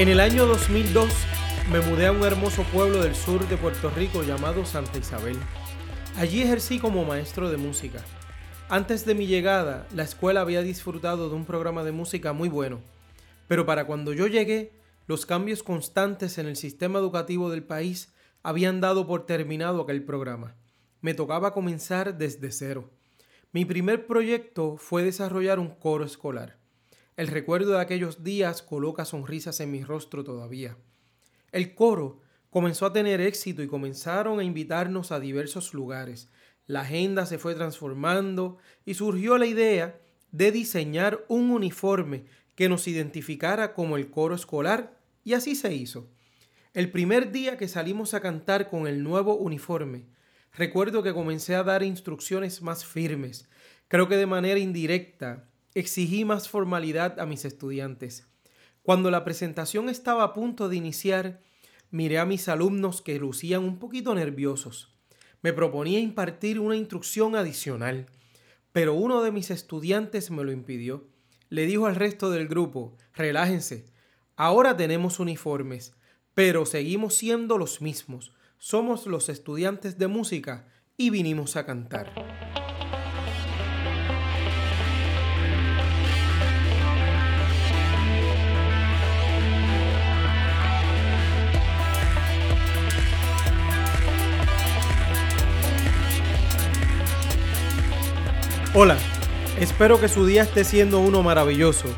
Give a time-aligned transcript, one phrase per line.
[0.00, 1.12] En el año 2002
[1.70, 5.36] me mudé a un hermoso pueblo del sur de Puerto Rico llamado Santa Isabel.
[6.16, 8.02] Allí ejercí como maestro de música.
[8.70, 12.80] Antes de mi llegada, la escuela había disfrutado de un programa de música muy bueno,
[13.46, 14.72] pero para cuando yo llegué,
[15.06, 18.10] los cambios constantes en el sistema educativo del país
[18.42, 20.56] habían dado por terminado aquel programa.
[21.02, 22.88] Me tocaba comenzar desde cero.
[23.52, 26.59] Mi primer proyecto fue desarrollar un coro escolar.
[27.20, 30.78] El recuerdo de aquellos días coloca sonrisas en mi rostro todavía.
[31.52, 36.30] El coro comenzó a tener éxito y comenzaron a invitarnos a diversos lugares.
[36.66, 38.56] La agenda se fue transformando
[38.86, 40.00] y surgió la idea
[40.32, 46.08] de diseñar un uniforme que nos identificara como el coro escolar y así se hizo.
[46.72, 50.06] El primer día que salimos a cantar con el nuevo uniforme,
[50.54, 53.46] recuerdo que comencé a dar instrucciones más firmes.
[53.88, 58.26] Creo que de manera indirecta exigí más formalidad a mis estudiantes.
[58.82, 61.42] Cuando la presentación estaba a punto de iniciar,
[61.90, 64.94] miré a mis alumnos que lucían un poquito nerviosos.
[65.42, 68.06] Me proponía impartir una instrucción adicional,
[68.72, 71.08] pero uno de mis estudiantes me lo impidió.
[71.48, 73.86] Le dijo al resto del grupo, relájense,
[74.36, 75.94] ahora tenemos uniformes,
[76.34, 78.32] pero seguimos siendo los mismos.
[78.58, 82.69] Somos los estudiantes de música y vinimos a cantar.
[98.72, 98.96] Hola,
[99.58, 101.88] espero que su día esté siendo uno maravilloso.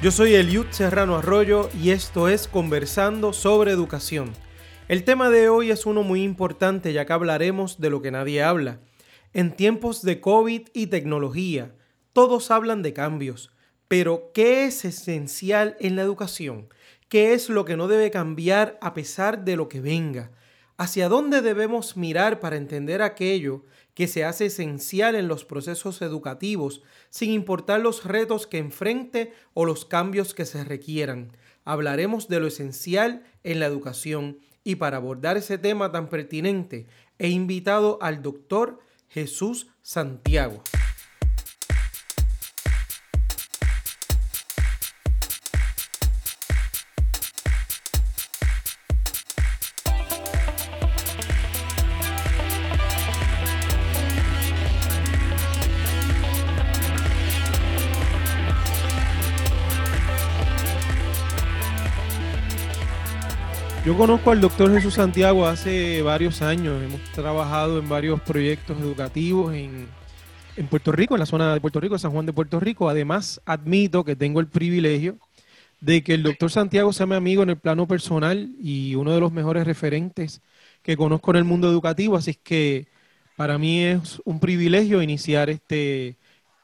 [0.00, 4.32] Yo soy Eliud Serrano Arroyo y esto es Conversando sobre Educación.
[4.86, 8.44] El tema de hoy es uno muy importante ya que hablaremos de lo que nadie
[8.44, 8.78] habla.
[9.32, 11.74] En tiempos de COVID y tecnología,
[12.12, 13.50] todos hablan de cambios,
[13.88, 16.68] pero ¿qué es esencial en la educación?
[17.08, 20.30] ¿Qué es lo que no debe cambiar a pesar de lo que venga?
[20.76, 26.82] ¿Hacia dónde debemos mirar para entender aquello que se hace esencial en los procesos educativos,
[27.10, 31.32] sin importar los retos que enfrente o los cambios que se requieran.
[31.64, 36.86] Hablaremos de lo esencial en la educación y para abordar ese tema tan pertinente
[37.18, 40.62] he invitado al doctor Jesús Santiago.
[63.96, 66.82] Conozco al doctor Jesús Santiago hace varios años.
[66.82, 69.88] Hemos trabajado en varios proyectos educativos en,
[70.68, 72.88] Puerto Rico, en la zona de Puerto Rico, San Juan de Puerto Rico.
[72.88, 75.16] Además, admito que tengo el privilegio
[75.80, 79.20] de que el doctor Santiago sea mi amigo en el plano personal y uno de
[79.20, 80.42] los mejores referentes
[80.82, 82.16] que conozco en el mundo educativo.
[82.16, 82.88] Así que
[83.36, 86.16] para mí es un privilegio iniciar este,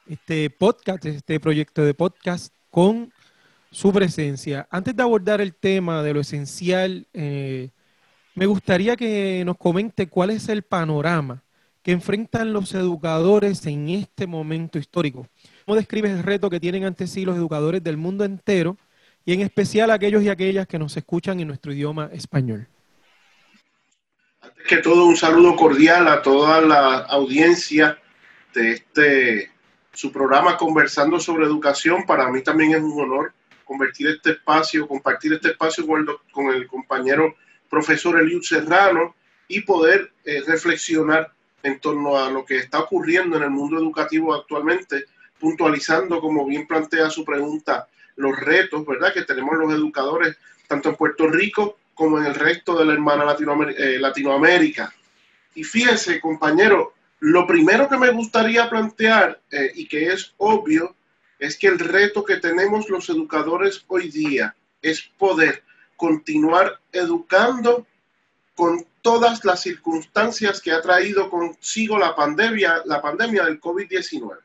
[0.08, 3.12] este podcast, este proyecto de podcast con
[3.70, 4.66] su presencia.
[4.70, 7.70] Antes de abordar el tema de lo esencial, eh,
[8.34, 11.42] me gustaría que nos comente cuál es el panorama
[11.82, 15.26] que enfrentan los educadores en este momento histórico.
[15.64, 18.76] ¿Cómo describes el reto que tienen ante sí los educadores del mundo entero
[19.24, 22.68] y en especial aquellos y aquellas que nos escuchan en nuestro idioma español?
[24.42, 27.98] Antes que todo, un saludo cordial a toda la audiencia
[28.54, 29.50] de este
[29.92, 32.04] su programa Conversando sobre Educación.
[32.06, 33.32] Para mí también es un honor
[33.70, 37.36] convertir este espacio, compartir este espacio con el, con el compañero
[37.68, 39.14] profesor Eliud Serrano
[39.46, 41.32] y poder eh, reflexionar
[41.62, 45.04] en torno a lo que está ocurriendo en el mundo educativo actualmente,
[45.38, 47.86] puntualizando, como bien plantea su pregunta,
[48.16, 50.36] los retos, ¿verdad?, que tenemos los educadores,
[50.66, 53.84] tanto en Puerto Rico como en el resto de la hermana Latinoamérica.
[53.84, 54.92] Eh, Latinoamérica.
[55.54, 60.96] Y fíjense, compañero, lo primero que me gustaría plantear, eh, y que es obvio,
[61.40, 65.64] es que el reto que tenemos los educadores hoy día es poder
[65.96, 67.86] continuar educando
[68.54, 74.36] con todas las circunstancias que ha traído consigo la pandemia, la pandemia del COVID-19.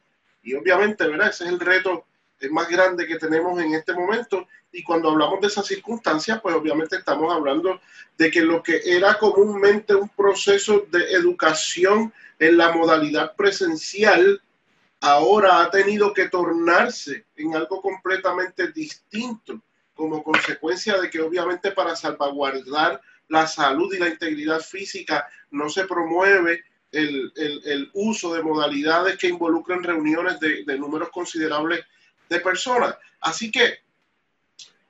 [0.43, 1.29] Y obviamente, ¿verdad?
[1.29, 2.05] Ese es el reto
[2.49, 4.47] más grande que tenemos en este momento.
[4.71, 7.81] Y cuando hablamos de esas circunstancias, pues obviamente estamos hablando
[8.17, 14.41] de que lo que era comúnmente un proceso de educación en la modalidad presencial,
[15.05, 19.61] ahora ha tenido que tornarse en algo completamente distinto
[19.93, 25.85] como consecuencia de que obviamente para salvaguardar la salud y la integridad física no se
[25.85, 31.85] promueve el, uso de modalidades que involucren reuniones de, números considerables
[32.27, 32.97] de personas.
[33.21, 33.81] Así que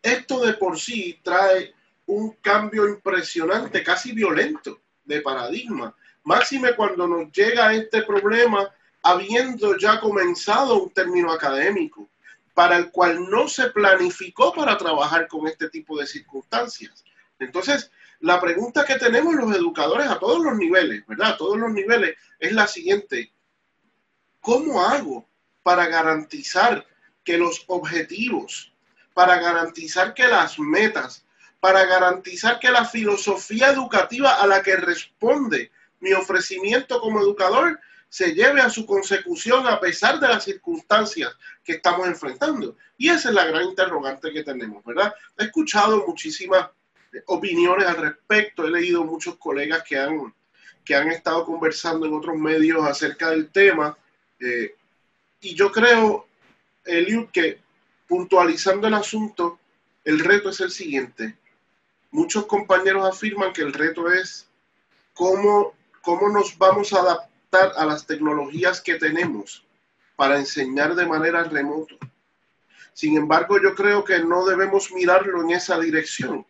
[0.01, 1.73] esto de por sí trae
[2.06, 5.94] un cambio impresionante, casi violento de paradigma.
[6.23, 8.71] Máxime cuando nos llega este problema
[9.06, 12.10] habiendo ya comenzado un término académico
[12.56, 17.06] para el cual no se planificó para trabajar con este tipo de circunstancias.
[17.38, 17.92] Entonces,
[18.22, 21.34] la pregunta que tenemos los educadores a todos los niveles, ¿verdad?
[21.34, 23.31] A todos los niveles es la siguiente.
[24.42, 25.30] ¿Cómo hago
[25.62, 26.84] para garantizar
[27.24, 28.74] que los objetivos,
[29.13, 31.28] para garantizar que las metas,
[31.60, 37.80] para garantizar que la filosofía educativa a la que responde mi ofrecimiento como educador
[38.15, 42.77] se lleve a su consecución a pesar de las circunstancias que estamos enfrentando.
[42.97, 45.13] Y esa es la gran interrogante que tenemos, ¿verdad?
[45.38, 46.69] He escuchado muchísimas
[47.25, 50.33] opiniones al respecto, he leído muchos colegas que han,
[50.85, 53.97] que han estado conversando en otros medios acerca del tema,
[54.39, 54.73] eh,
[55.41, 56.25] y yo creo,
[56.85, 57.59] Eliud, que
[58.07, 59.59] puntualizando el asunto,
[60.06, 61.35] el reto es el siguiente.
[62.12, 64.47] Muchos compañeros afirman que el reto es
[65.13, 69.66] cómo, cómo nos vamos a adaptar a las tecnologías que tenemos
[70.16, 71.96] para enseñar de manera remota.
[72.94, 76.46] Sin embargo, yo creo que no debemos mirarlo en esa dirección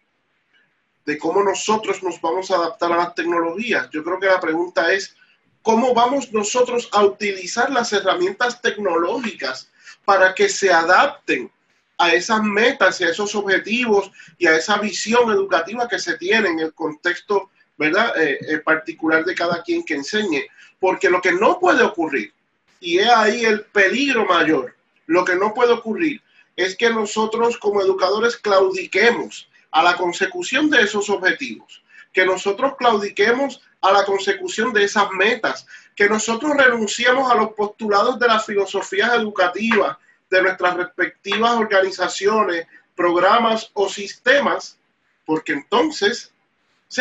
[1.06, 3.90] de cómo nosotros nos vamos a adaptar a las tecnologías.
[3.92, 5.16] Yo creo que la pregunta es,
[5.62, 9.69] ¿cómo vamos nosotros a utilizar las herramientas tecnológicas
[10.04, 11.51] para que se adapten
[11.98, 16.50] a esas metas y a esos objetivos y a esa visión educativa que se tiene
[16.50, 18.13] en el contexto ¿verdad?
[18.22, 20.45] Eh, eh, particular de cada quien que enseñe.
[20.80, 22.33] Porque lo que no puede ocurrir,
[22.80, 24.75] y es ahí el peligro mayor,
[25.07, 26.22] lo que no puede ocurrir
[26.56, 31.83] es que nosotros como educadores claudiquemos a la consecución de esos objetivos,
[32.13, 38.18] que nosotros claudiquemos a la consecución de esas metas, que nosotros renunciemos a los postulados
[38.19, 39.98] de las filosofías educativas
[40.30, 44.77] de nuestras respectivas organizaciones, programas o sistemas,
[45.25, 46.33] porque entonces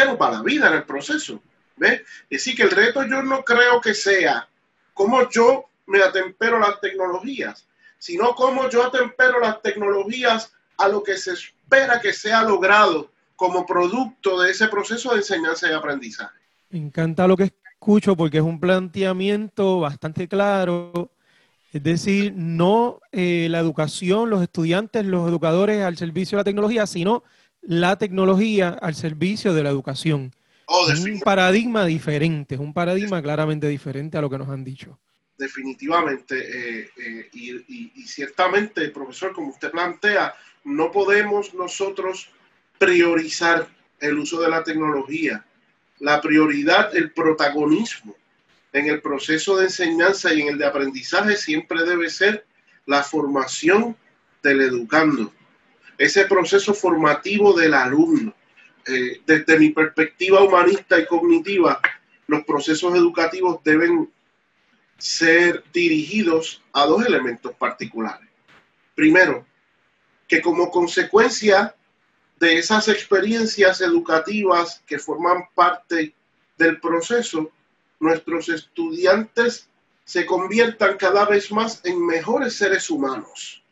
[0.05, 1.41] nos va la vida en el proceso.
[1.77, 2.03] ¿Ves?
[2.31, 4.49] Y sí que el reto yo no creo que sea
[4.93, 7.67] cómo yo me atempero las tecnologías,
[7.99, 13.67] sino cómo yo atempero las tecnologías a lo que se espera que sea logrado como
[13.67, 16.39] producto de ese proceso de enseñanza y aprendizaje.
[16.71, 21.11] Me encanta lo que escucho porque es un planteamiento bastante claro.
[21.73, 26.87] Es decir, no eh, la educación, los estudiantes, los educadores al servicio de la tecnología,
[26.87, 27.25] sino
[27.67, 30.33] la tecnología al servicio de la educación.
[30.67, 34.65] Oh, es un paradigma diferente, es un paradigma claramente diferente a lo que nos han
[34.65, 34.99] dicho.
[35.37, 40.35] Definitivamente, eh, eh, y, y, ciertamente, profesor, como usted plantea,
[40.65, 42.31] no podemos nosotros
[42.79, 43.69] priorizar
[44.01, 45.45] el uso de la tecnología.
[45.99, 48.15] La prioridad, el protagonismo
[48.73, 52.45] en el proceso de enseñanza y en el de aprendizaje siempre debe ser
[52.87, 53.97] la formación
[54.43, 55.33] del educando,
[55.99, 58.35] ese proceso formativo del alumno.
[58.87, 61.81] Eh, desde mi perspectiva humanista y cognitiva,
[62.27, 64.11] los procesos educativos deben
[64.99, 68.29] ser dirigidos a dos elementos particulares.
[68.95, 69.47] Primero,
[70.29, 71.75] que como consecuencia
[72.39, 76.15] de esas experiencias educativas que forman parte
[76.59, 77.51] del proceso,
[78.01, 79.69] nuestros estudiantes
[80.05, 83.64] se conviertan cada vez más en mejores seres humanos,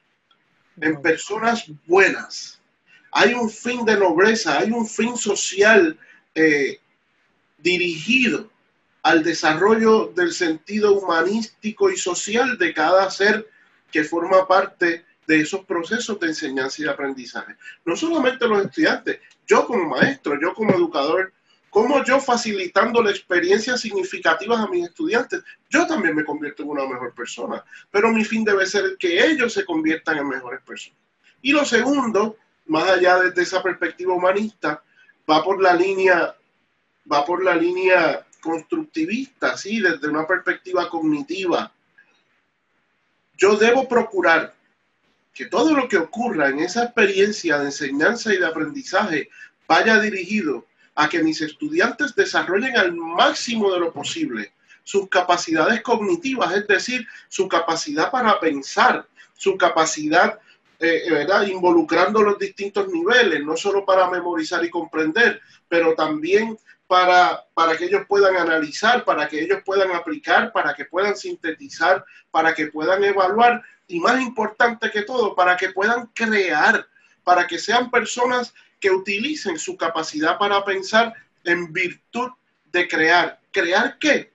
[0.81, 2.61] en personas buenas.
[3.11, 5.99] Hay un fin de nobleza, hay un fin social
[6.35, 6.81] eh,
[7.59, 8.51] dirigido
[9.03, 13.49] al desarrollo del sentido humanístico y social de cada ser
[13.91, 17.57] que forma parte de esos procesos de enseñanza y aprendizaje.
[17.85, 21.33] No solamente los estudiantes, yo como maestro, yo como educador,
[21.73, 26.87] como yo facilitando la experiencia significativas a mis estudiantes, yo también me convierto en una
[26.87, 30.99] mejor persona, pero mi fin debe ser que ellos se conviertan en mejores personas.
[31.41, 32.37] Y lo segundo,
[32.67, 34.83] más allá de esa perspectiva humanista,
[35.29, 36.37] va por la línea,
[37.11, 39.81] va por la línea constructivista, ¿sí?
[39.81, 41.73] desde una perspectiva cognitiva.
[43.39, 44.55] Yo debo procurar
[45.33, 49.31] que todo lo que ocurra en esa experiencia de enseñanza y de aprendizaje
[49.67, 54.53] vaya dirigido a que mis estudiantes desarrollen al máximo de lo posible
[54.85, 60.39] sus capacidades cognitivas, es decir, su capacidad para pensar, su capacidad,
[60.79, 61.47] eh, ¿verdad?
[61.47, 67.85] Involucrando los distintos niveles, no solo para memorizar y comprender, pero también para, para que
[67.85, 73.03] ellos puedan analizar, para que ellos puedan aplicar, para que puedan sintetizar, para que puedan
[73.05, 76.87] evaluar y más importante que todo, para que puedan crear,
[77.25, 82.31] para que sean personas que utilicen su capacidad para pensar en virtud
[82.73, 83.41] de crear.
[83.53, 84.33] ¿Crear qué?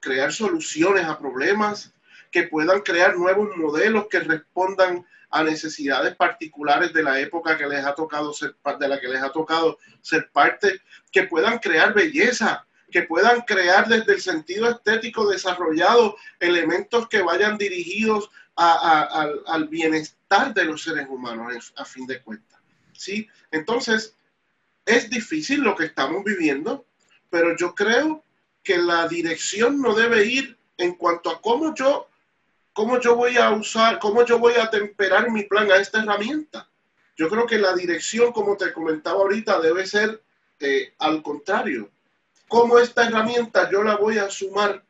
[0.00, 1.92] Crear soluciones a problemas,
[2.30, 7.84] que puedan crear nuevos modelos que respondan a necesidades particulares de la época que les
[7.84, 12.66] ha tocado ser de la que les ha tocado ser parte, que puedan crear belleza,
[12.90, 20.64] que puedan crear desde el sentido estético desarrollado elementos que vayan dirigidos al bienestar de
[20.64, 22.59] los seres humanos a fin de cuentas.
[23.00, 23.28] ¿Sí?
[23.50, 24.14] Entonces,
[24.84, 26.84] es difícil lo que estamos viviendo,
[27.30, 28.22] pero yo creo
[28.62, 32.08] que la dirección no debe ir en cuanto a cómo yo,
[32.72, 36.68] cómo yo voy a usar, cómo yo voy a temperar mi plan a esta herramienta.
[37.16, 40.22] Yo creo que la dirección, como te comentaba ahorita, debe ser
[40.58, 41.90] eh, al contrario.
[42.48, 44.82] ¿Cómo esta herramienta yo la voy a sumar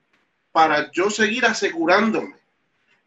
[0.51, 2.37] para yo seguir asegurándome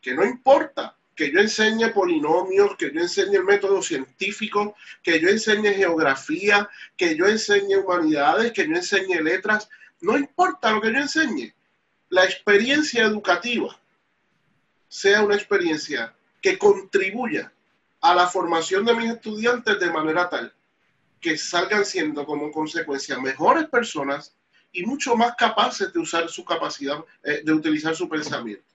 [0.01, 5.29] que no importa que yo enseñe polinomios, que yo enseñe el método científico, que yo
[5.29, 9.69] enseñe geografía, que yo enseñe humanidades, que yo enseñe letras,
[10.01, 11.53] no importa lo que yo enseñe,
[12.09, 13.79] la experiencia educativa
[14.87, 17.51] sea una experiencia que contribuya
[18.01, 20.53] a la formación de mis estudiantes de manera tal
[21.23, 24.35] que salgan siendo como consecuencia mejores personas
[24.73, 28.72] y mucho más capaces de usar su capacidad, eh, de utilizar su pensamiento.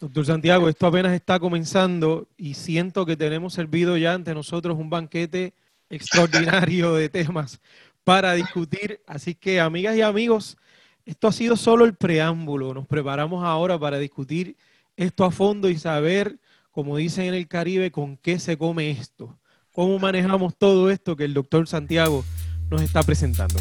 [0.00, 4.90] Doctor Santiago, esto apenas está comenzando y siento que tenemos servido ya ante nosotros un
[4.90, 5.54] banquete
[5.90, 7.60] extraordinario de temas
[8.04, 9.00] para discutir.
[9.08, 10.56] Así que, amigas y amigos,
[11.04, 12.74] esto ha sido solo el preámbulo.
[12.74, 14.56] Nos preparamos ahora para discutir
[14.96, 16.38] esto a fondo y saber,
[16.70, 19.36] como dicen en el Caribe, con qué se come esto.
[19.72, 22.24] Cómo manejamos todo esto que el doctor Santiago
[22.70, 23.58] nos está presentando.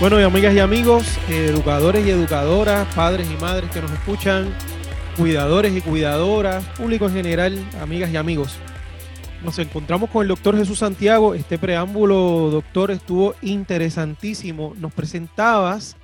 [0.00, 4.54] Bueno, amigas y amigos, educadores y educadoras, padres y madres que nos escuchan,
[5.16, 8.54] cuidadores y cuidadoras, público en general, amigas y amigos.
[9.42, 11.34] Nos encontramos con el doctor Jesús Santiago.
[11.34, 14.72] Este preámbulo, doctor, estuvo interesantísimo.
[14.78, 15.96] Nos presentabas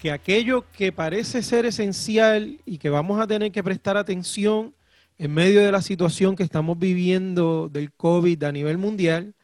[0.00, 4.74] que aquello que parece ser esencial y que vamos a tener que prestar atención
[5.16, 9.36] en medio de la situación que estamos viviendo del COVID a nivel mundial,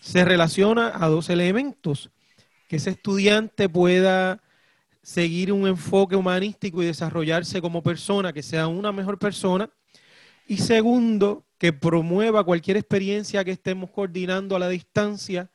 [0.00, 2.10] se relaciona a dos elementos
[2.70, 4.40] que ese estudiante pueda
[5.02, 9.68] seguir un enfoque humanístico y desarrollarse como persona, que sea una mejor persona.
[10.46, 15.50] Y segundo, que promueva cualquier experiencia que estemos coordinando a la distancia,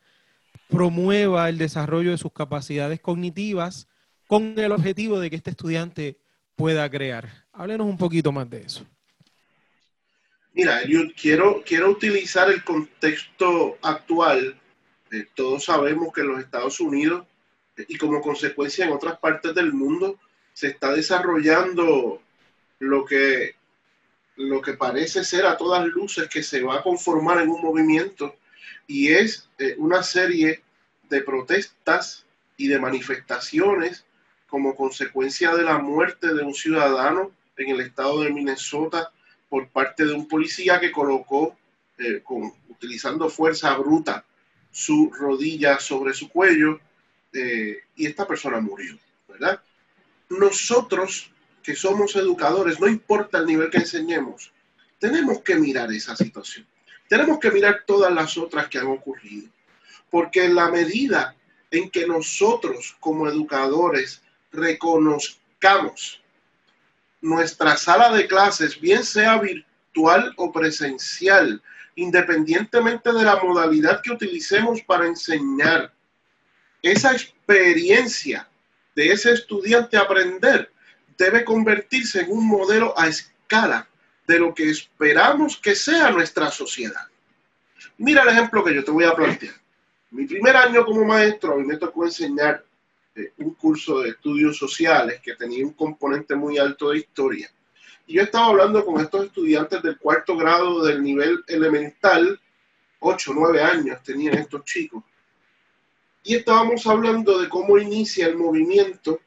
[0.68, 3.88] promueva el desarrollo de sus capacidades cognitivas
[4.28, 6.18] con el objetivo de que este estudiante
[6.58, 7.46] pueda crear.
[7.54, 8.86] Háblenos un poquito más de eso.
[10.52, 14.60] Mira, yo quiero, quiero utilizar el contexto actual
[15.12, 17.26] eh, todos sabemos que en los Estados Unidos
[17.78, 20.20] eh, y como consecuencia en otras partes del mundo
[20.54, 22.22] se está desarrollando
[22.80, 23.56] lo que,
[24.36, 28.36] lo que parece ser a todas luces que se va a conformar en un movimiento
[28.88, 30.64] y es eh, una serie
[31.10, 32.26] de protestas
[32.58, 34.06] y de manifestaciones
[34.48, 39.12] como consecuencia de la muerte de un ciudadano en el estado de Minnesota
[39.50, 41.56] por parte de un policía que colocó,
[42.24, 44.26] con, utilizando fuerza bruta,
[44.76, 46.82] su rodilla sobre su cuello
[47.32, 49.62] eh, y esta persona murió, ¿verdad?
[50.28, 51.32] Nosotros
[51.64, 54.52] que somos educadores, no importa el nivel que enseñemos,
[55.00, 56.68] tenemos que mirar esa situación.
[57.08, 59.48] Tenemos que mirar todas las otras que han ocurrido,
[60.10, 61.34] porque en la medida
[61.72, 66.22] en que nosotros como educadores reconozcamos
[67.22, 71.64] nuestra sala de clases, bien sea virtual o presencial,
[71.96, 75.94] independientemente de la modalidad que utilicemos para enseñar.
[76.82, 78.48] Esa experiencia
[78.96, 80.72] de ese estudiante aprender
[81.18, 83.88] debe convertirse en un modelo a escala
[84.28, 87.08] de lo que esperamos que sea nuestra sociedad.
[87.98, 89.56] Mira el ejemplo que yo te voy a plantear.
[90.12, 92.64] Mi primer año como maestro, a mí me tocó enseñar
[93.16, 97.50] eh, un curso de estudios sociales que tenía un componente muy alto de historia.
[98.08, 102.40] Y yo estaba hablando con estos estudiantes del cuarto grado del nivel elemental,
[103.00, 105.04] 8, 9 años tenían estos chicos.
[106.24, 109.20] Y estábamos hablando de cómo inicia el movimiento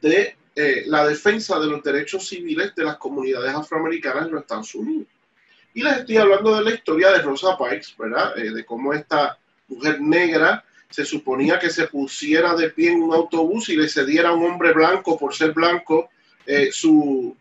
[0.00, 4.74] de eh, la defensa de los derechos civiles de las comunidades afroamericanas en los Estados
[4.74, 5.06] Unidos.
[5.74, 8.36] Y les estoy hablando de la historia de Rosa Parks, ¿verdad?
[8.38, 13.14] Eh, de cómo esta mujer negra se suponía que se pusiera de pie en un
[13.14, 16.10] autobús y le cediera a un hombre blanco por ser blanco
[16.46, 17.36] eh, su,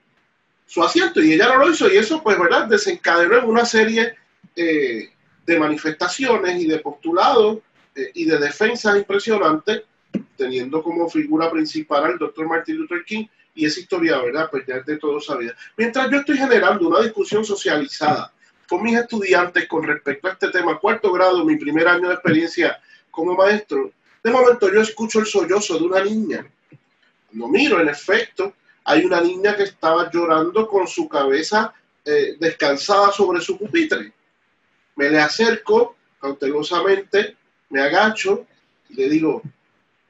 [0.67, 2.67] su asiento y ella no lo hizo y eso pues, ¿verdad?
[2.67, 4.15] Desencadenó en una serie
[4.55, 5.09] eh,
[5.45, 7.59] de manifestaciones y de postulados
[7.95, 9.83] eh, y de defensas impresionantes,
[10.35, 14.49] teniendo como figura principal al doctor Martin Luther King y esa historia, ¿verdad?
[14.51, 15.55] Pues ya es de todo sabida.
[15.77, 18.31] Mientras yo estoy generando una discusión socializada
[18.67, 22.77] con mis estudiantes con respecto a este tema, cuarto grado, mi primer año de experiencia
[23.09, 26.45] como maestro, de momento yo escucho el sollozo de una niña.
[27.29, 28.53] Cuando miro, en efecto,
[28.87, 31.73] hay una niña que estaba llorando con su cabeza
[32.05, 34.13] eh, descansada sobre su pupitre.
[34.95, 37.35] Me le acerco cautelosamente,
[37.69, 38.45] me agacho
[38.87, 39.41] y le digo,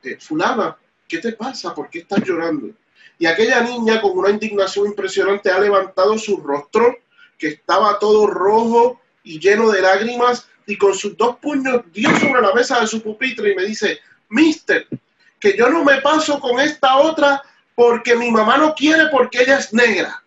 [0.04, 1.74] eh, fulana, ¿qué te pasa?
[1.74, 2.70] ¿Por qué estás llorando?
[3.18, 7.00] Y aquella niña con una indignación impresionante ha levantado su rostro,
[7.36, 12.44] que estaba todo rojo y lleno de lágrimas, y con sus dos puños dio sobre
[12.44, 14.88] la mesa de su pupitre y me dice, Mister,
[15.40, 17.42] que yo no me paso con esta otra
[17.78, 20.24] porque mi mamá no quiere porque ella es negra.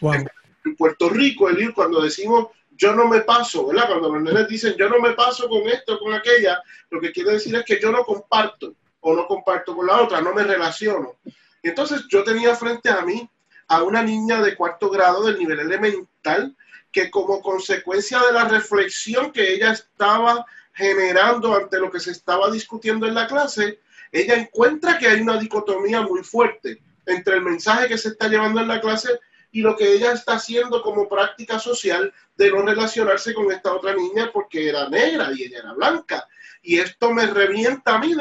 [0.00, 2.46] En Puerto Rico, Eliud, cuando decimos
[2.76, 3.88] yo no me paso, ¿verdad?
[3.88, 7.32] Cuando los nenes dicen yo no me paso con esto, con aquella, lo que quiere
[7.32, 11.16] decir es que yo no comparto o no comparto con la otra, no me relaciono.
[11.60, 13.28] Entonces yo tenía frente a mí
[13.66, 16.54] a una niña de cuarto grado del nivel elemental
[16.92, 22.48] que como consecuencia de la reflexión que ella estaba generando ante lo que se estaba
[22.48, 23.80] discutiendo en la clase,
[24.14, 28.60] ella encuentra que hay una dicotomía muy fuerte entre el mensaje que se está llevando
[28.60, 29.18] en la clase
[29.50, 33.92] y lo que ella está haciendo como práctica social de no relacionarse con esta otra
[33.92, 36.28] niña porque era negra y ella era blanca.
[36.62, 38.12] Y esto me revienta a mí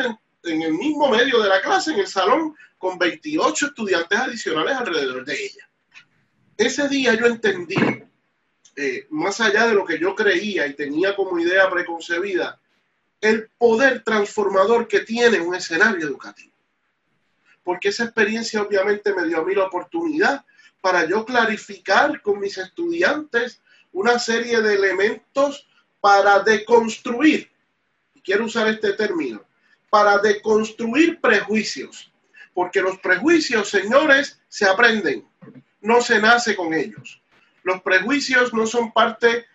[0.44, 5.24] en, el mismo medio de la clase, en el salón, con 28 estudiantes adicionales alrededor
[5.24, 5.70] de ella.
[6.58, 7.76] Ese día yo entendí,
[8.76, 12.60] eh, más allá de lo que yo creía y tenía como idea preconcebida,
[13.24, 16.52] el poder transformador que tiene un escenario educativo.
[17.64, 20.46] Porque esa experiencia obviamente me dio a mí la oportunidad
[20.82, 23.62] para yo clarificar con mis estudiantes
[23.94, 25.66] una serie de elementos
[26.02, 27.50] para deconstruir,
[28.14, 29.42] y quiero usar este término,
[29.90, 32.12] para deconstruir prejuicios,
[32.54, 35.26] porque los prejuicios, señores, se aprenden,
[35.80, 37.22] no se nace con ellos.
[37.64, 39.46] Los prejuicios no son parte,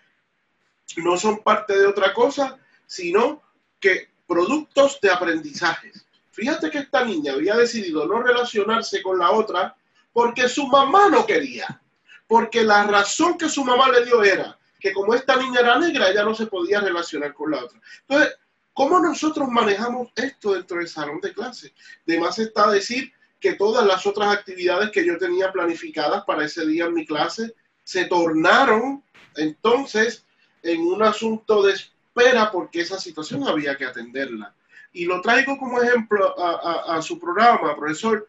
[0.97, 3.43] no son parte de otra cosa, sino
[3.81, 6.07] que productos de aprendizajes.
[6.31, 9.77] Fíjate que esta niña había decidido no relacionarse con la otra
[10.13, 11.81] porque su mamá no quería.
[12.27, 16.11] Porque la razón que su mamá le dio era que como esta niña era negra,
[16.11, 17.81] ella no se podía relacionar con la otra.
[18.07, 18.37] Entonces,
[18.73, 21.73] ¿cómo nosotros manejamos esto dentro del salón de clase?
[22.07, 26.67] De más está decir que todas las otras actividades que yo tenía planificadas para ese
[26.67, 29.03] día en mi clase se tornaron
[29.37, 30.27] entonces
[30.63, 31.75] en un asunto de
[32.19, 34.55] espera porque esa situación había que atenderla.
[34.93, 38.27] Y lo traigo como ejemplo a, a su programa, profesor,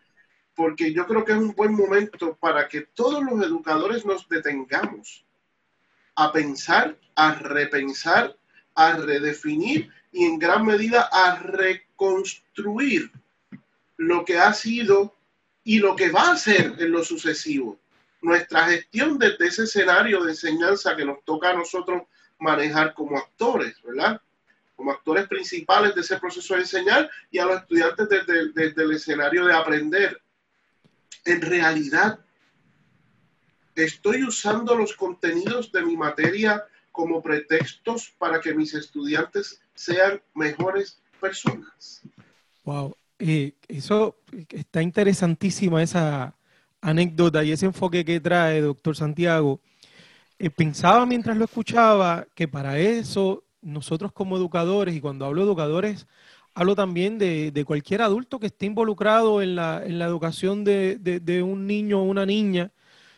[0.53, 5.25] porque yo creo que es un buen momento para que todos los educadores nos detengamos
[6.15, 8.35] a pensar, a repensar,
[8.75, 13.11] a redefinir y en gran medida a reconstruir
[13.97, 15.15] lo que ha sido
[15.63, 17.79] y lo que va a ser en lo sucesivo.
[18.21, 22.03] Nuestra gestión desde ese escenario de enseñanza que nos toca a nosotros
[22.39, 24.21] manejar como actores, ¿verdad?
[24.75, 28.91] Como actores principales de ese proceso de enseñar y a los estudiantes desde, desde el
[28.93, 30.21] escenario de aprender
[31.25, 32.19] en realidad
[33.75, 41.01] estoy usando los contenidos de mi materia como pretextos para que mis estudiantes sean mejores
[41.19, 42.01] personas.
[42.63, 44.17] Wow, eso
[44.49, 46.35] está interesantísima esa
[46.81, 49.61] anécdota y ese enfoque que trae doctor Santiago.
[50.39, 55.47] Eh, pensaba mientras lo escuchaba que para eso nosotros como educadores, y cuando hablo de
[55.47, 56.07] educadores,
[56.53, 62.03] hablo también de, cualquier adulto que esté involucrado en la, educación de, un niño o
[62.03, 62.71] una niña,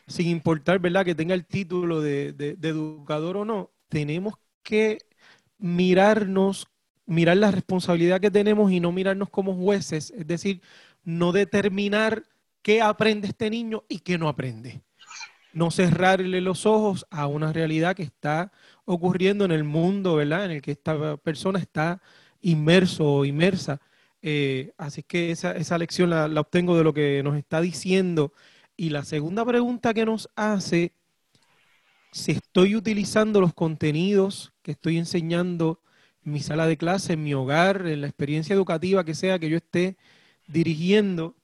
[0.08, 2.30] sin importar, ¿verdad?, que tenga el título de,
[2.62, 5.00] educador o no, tenemos que
[5.60, 6.68] mirarnos,
[7.06, 10.62] mirar la responsabilidad que tenemos y no mirarnos como jueces, es decir,
[11.04, 12.24] no determinar
[12.64, 14.82] qué aprende este niño y qué no aprende.
[15.54, 18.52] No cerrarle los ojos a una realidad que está
[18.86, 20.46] ocurriendo en el mundo, ¿verdad?
[20.46, 22.02] En el que esta persona está
[22.42, 23.82] inmerso o inmersa.
[24.22, 28.34] Eh, así que esa, esa lección la, obtengo de lo que nos está diciendo.
[28.78, 30.94] Y la segunda pregunta que nos hace,
[32.12, 35.82] si estoy utilizando los contenidos que estoy enseñando
[36.26, 39.50] en mi sala de clase, en mi hogar, en la experiencia educativa que sea que
[39.50, 39.98] yo esté
[40.48, 41.36] dirigiendo,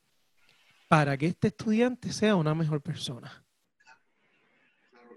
[0.88, 3.44] para que este estudiante sea una mejor persona.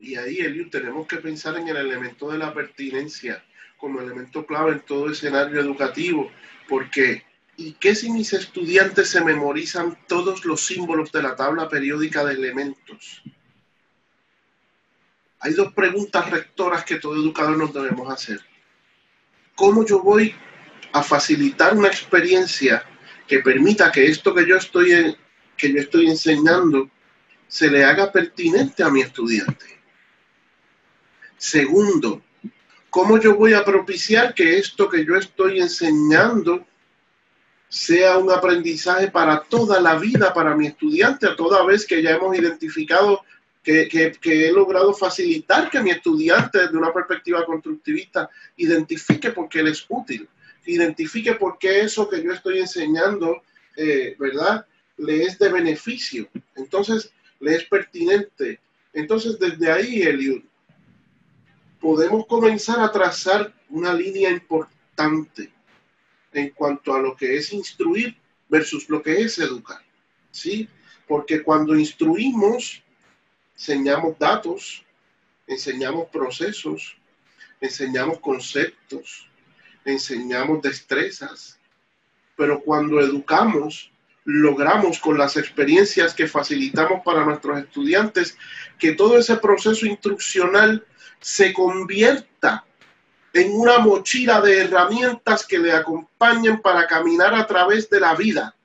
[0.01, 3.41] Y ahí, Eliu, tenemos que pensar en el elemento de la pertinencia
[3.77, 6.29] como elemento clave en todo escenario educativo,
[6.67, 7.23] porque
[7.55, 12.33] ¿y qué si mis estudiantes se memorizan todos los símbolos de la tabla periódica de
[12.33, 13.23] elementos?
[15.41, 18.39] hay dos preguntas rectoras que todo educador nos debemos hacer.
[19.55, 20.35] ¿Cómo yo voy
[20.93, 22.83] a facilitar una experiencia
[23.27, 25.17] que permita que esto que yo estoy,
[25.57, 26.89] que yo estoy enseñando
[27.47, 29.80] se le haga pertinente a mi estudiante?
[31.41, 32.21] Segundo,
[32.91, 36.67] ¿cómo yo voy a propiciar que esto que yo estoy enseñando
[37.67, 42.11] sea un aprendizaje para toda la vida para mi estudiante, a toda vez que ya
[42.11, 43.21] hemos identificado
[43.63, 43.89] que,
[44.23, 49.83] he logrado facilitar que mi estudiante desde una perspectiva constructivista identifique por qué él es
[49.89, 50.29] útil,
[50.67, 53.41] identifique por qué eso que yo estoy enseñando,
[53.75, 54.63] eh, ¿verdad?
[54.97, 58.59] Le es de beneficio, entonces le es pertinente.
[58.93, 60.43] Entonces desde ahí, Eliud,
[61.81, 65.51] podemos comenzar a trazar una línea importante
[66.31, 68.15] en cuanto a lo que es instruir
[68.47, 69.81] versus lo que es educar,
[70.29, 70.69] ¿sí?
[71.07, 72.81] Porque cuando instruimos,
[73.55, 74.85] enseñamos datos,
[75.47, 76.95] enseñamos procesos,
[77.59, 79.27] enseñamos conceptos,
[79.83, 81.59] enseñamos destrezas,
[82.37, 83.91] pero cuando educamos,
[84.23, 88.37] logramos con las experiencias que facilitamos para nuestros estudiantes
[88.77, 90.85] que todo ese proceso instruccional
[91.21, 92.65] se convierta
[93.33, 98.55] en una mochila de herramientas que le acompañen para caminar a través de la vida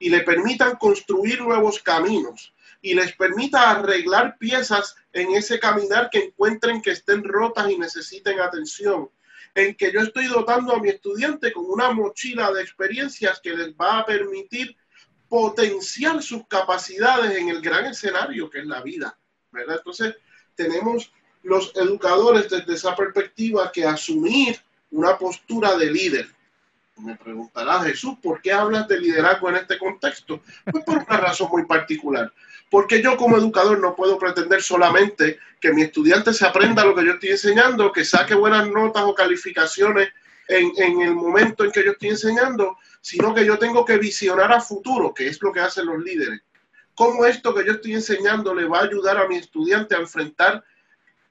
[0.00, 6.24] y le permitan construir nuevos caminos, y les permita arreglar piezas en ese caminar que
[6.26, 9.10] encuentren que estén rotas y necesiten atención.
[9.54, 13.74] En que yo estoy dotando a mi estudiante con una mochila de experiencias que les
[13.74, 14.76] va a permitir
[15.28, 19.18] potenciar sus capacidades en el gran escenario que es la vida.
[19.50, 19.78] ¿verdad?
[19.78, 20.14] Entonces,
[20.54, 21.12] tenemos
[21.48, 26.28] los educadores desde esa perspectiva que asumir una postura de líder.
[26.98, 30.42] Me preguntará Jesús, ¿por qué hablas de liderazgo en este contexto?
[30.70, 32.32] Pues por una razón muy particular.
[32.70, 37.06] Porque yo como educador no puedo pretender solamente que mi estudiante se aprenda lo que
[37.06, 40.10] yo estoy enseñando, que saque buenas notas o calificaciones
[40.48, 44.52] en, en, el momento en que yo estoy enseñando, sino que yo tengo que visionar
[44.52, 46.42] a futuro, que es lo que hacen los líderes.
[46.94, 50.64] ¿Cómo esto que yo estoy enseñando le va a ayudar a mi estudiante a enfrentar,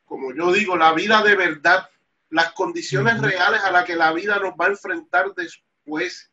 [0.08, 1.88] como yo digo, la vida de verdad,
[2.30, 6.32] las condiciones reales a las que la vida nos va a enfrentar después?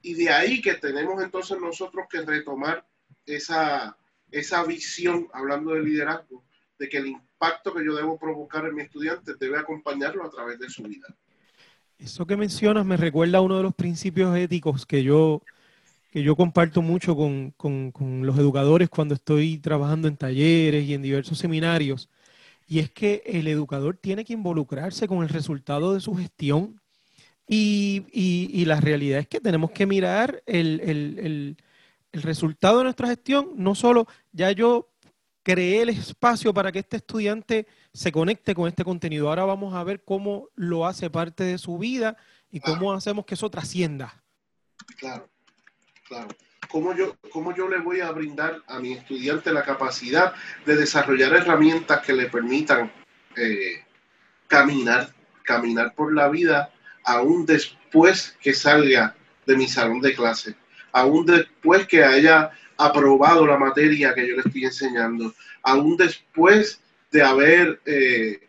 [0.00, 2.86] Y de ahí que tenemos entonces nosotros que retomar
[3.26, 3.98] esa,
[4.30, 6.44] esa visión, hablando de liderazgo,
[6.78, 10.60] de que el impacto que yo debo provocar en mi estudiante debe acompañarlo a través
[10.60, 11.08] de su vida.
[11.98, 15.42] Eso que mencionas me recuerda a uno de los principios éticos que yo,
[16.12, 20.94] que yo comparto mucho con, con, con los educadores cuando estoy trabajando en talleres y
[20.94, 22.08] en diversos seminarios,
[22.66, 26.80] y es que el educador tiene que involucrarse con el resultado de su gestión
[27.46, 31.56] y, y, y la realidad es que tenemos que mirar el, el, el
[32.16, 34.88] el resultado de nuestra gestión, no solo ya yo
[35.42, 39.84] creé el espacio para que este estudiante se conecte con este contenido, ahora vamos a
[39.84, 42.16] ver cómo lo hace parte de su vida
[42.50, 44.24] y cómo hacemos que eso trascienda.
[44.96, 45.28] Claro,
[46.08, 46.28] claro.
[46.70, 51.34] ¿Cómo yo, ¿Cómo yo le voy a brindar a mi estudiante la capacidad de desarrollar
[51.34, 52.92] herramientas que le permitan
[53.36, 53.84] eh,
[54.46, 55.10] caminar,
[55.42, 56.72] caminar por la vida
[57.04, 59.14] aún después que salga
[59.46, 60.56] de mi salón de clase?
[60.96, 66.80] aún después que haya aprobado la materia que yo le estoy enseñando, aún después
[67.12, 68.40] de haber, eh,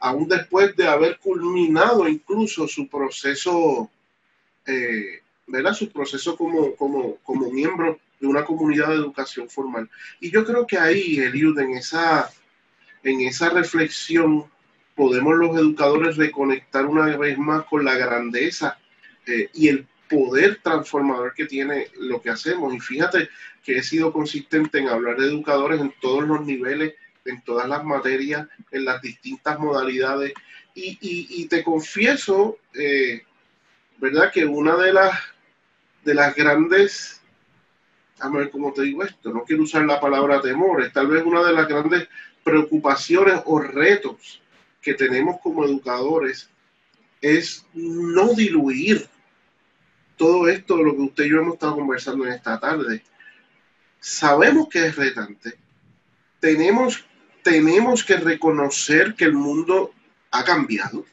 [0.00, 3.90] aún después de haber culminado incluso su proceso,
[4.66, 5.74] eh, ¿verdad?
[5.74, 9.88] Su proceso como, como, como miembro de una comunidad de educación formal.
[10.20, 12.30] Y yo creo que ahí, Eliud, en esa,
[13.02, 14.44] en esa reflexión,
[14.94, 18.78] podemos los educadores reconectar una vez más con la grandeza
[19.26, 22.74] eh, y el poder transformador que tiene lo que hacemos.
[22.74, 23.28] Y fíjate
[23.62, 27.84] que he sido consistente en hablar de educadores en todos los niveles, en todas las
[27.84, 30.32] materias, en las distintas modalidades.
[30.74, 33.22] Y, te confieso, eh,
[33.98, 34.30] ¿verdad?
[34.32, 35.12] Que una de las,
[36.04, 37.20] de las grandes,
[38.20, 41.44] a ver cómo te digo esto, no quiero usar la palabra temores, tal vez una
[41.44, 42.08] de las grandes
[42.42, 44.40] preocupaciones o retos
[44.80, 46.48] que tenemos como educadores
[47.20, 49.08] es no diluir
[50.16, 53.02] todo esto de lo que usted y yo hemos estado conversando en esta tarde,
[54.00, 55.58] sabemos que es retante.
[56.40, 57.04] Tenemos,
[57.42, 59.92] tenemos que reconocer que el mundo
[60.30, 61.04] ha cambiado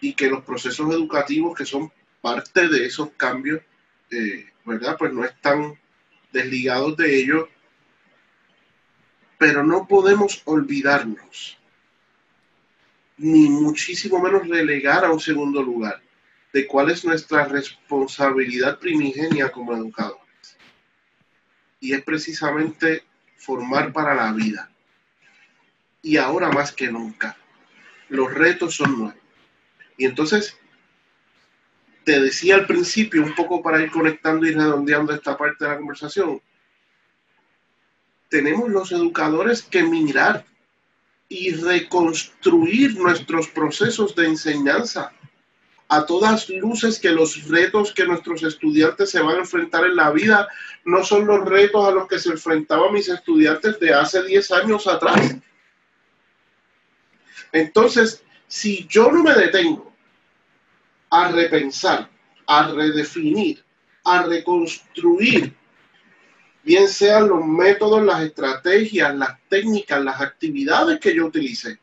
[0.00, 1.90] y que los procesos educativos que son
[2.24, 3.60] parte de esos cambios,
[4.10, 4.96] eh, ¿verdad?
[4.98, 5.78] Pues no están
[6.32, 7.50] desligados de ellos,
[9.36, 11.58] pero no podemos olvidarnos,
[13.18, 16.00] ni muchísimo menos relegar a un segundo lugar
[16.50, 20.56] de cuál es nuestra responsabilidad primigenia como educadores.
[21.78, 23.04] Y es precisamente
[23.36, 24.70] formar para la vida.
[26.00, 27.36] y ahora más que nunca.
[28.08, 29.22] Los retos son nuevos.
[29.96, 30.58] Y entonces,
[32.04, 35.76] te decía al principio, un poco para ir conectando y redondeando esta parte de la
[35.78, 36.40] conversación,
[38.28, 40.44] tenemos los educadores que mirar
[41.28, 45.12] y reconstruir nuestros procesos de enseñanza
[45.88, 50.10] a todas luces que los retos que nuestros estudiantes se van a enfrentar en la
[50.10, 50.48] vida
[50.84, 54.86] no son los retos a los que se enfrentaban mis estudiantes de hace 10 años
[54.86, 55.36] atrás.
[57.52, 59.93] Entonces, si yo no me detengo
[61.14, 62.10] a repensar,
[62.44, 63.62] a redefinir,
[64.02, 65.54] a reconstruir,
[66.64, 71.78] bien sean los métodos, las estrategias, las técnicas, las actividades que yo utilice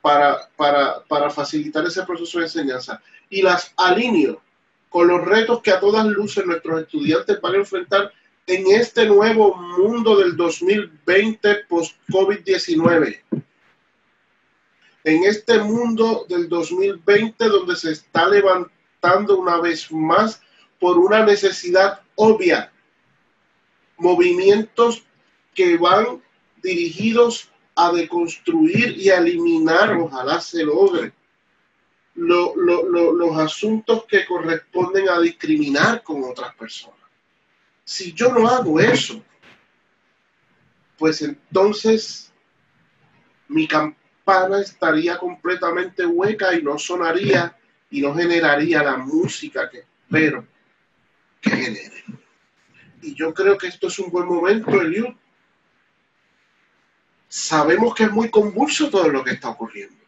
[0.00, 4.42] para, para, para facilitar ese proceso de enseñanza, y las alineo
[4.88, 8.12] con los retos que a todas luces nuestros estudiantes van a enfrentar
[8.48, 13.20] en este nuevo mundo del 2020 post-COVID-19.
[15.04, 20.40] En este mundo del 2020 donde se está levantando una vez más
[20.78, 22.72] por una necesidad obvia,
[23.98, 25.04] movimientos
[25.54, 26.22] que van
[26.62, 31.12] dirigidos a deconstruir y a eliminar, ojalá se logre,
[32.14, 36.98] los asuntos que corresponden a discriminar con otras personas.
[37.84, 39.22] Si yo no hago eso,
[40.98, 42.32] pues entonces
[43.48, 43.66] mi
[44.60, 47.56] estaría completamente hueca y no sonaría
[47.90, 50.46] y no generaría la música que espero
[51.40, 52.04] que genere.
[53.02, 55.14] Y yo creo que esto es un buen momento, Eliud.
[57.28, 60.02] Sabemos que es muy convulso todo lo que está ocurriendo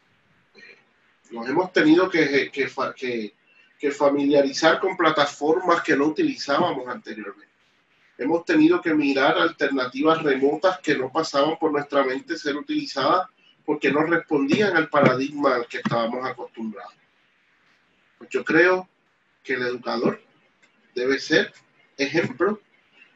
[1.35, 7.53] nos hemos tenido que, que, familiarizar con plataformas que no utilizábamos anteriormente.
[8.17, 13.27] Hemos tenido que mirar alternativas remotas que no pasaban por nuestra mente ser utilizadas
[13.65, 16.93] porque no respondían al paradigma al que estábamos acostumbrados.
[18.17, 18.87] Pues yo creo
[19.43, 20.21] que el educador
[20.93, 21.53] debe ser
[21.97, 22.59] ejemplo